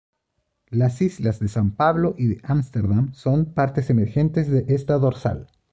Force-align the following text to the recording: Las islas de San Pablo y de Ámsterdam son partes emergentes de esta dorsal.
Las 0.71 0.99
islas 1.03 1.37
de 1.39 1.47
San 1.47 1.75
Pablo 1.75 2.15
y 2.17 2.25
de 2.25 2.41
Ámsterdam 2.43 3.13
son 3.13 3.53
partes 3.53 3.91
emergentes 3.91 4.49
de 4.49 4.65
esta 4.69 4.97
dorsal. 4.97 5.47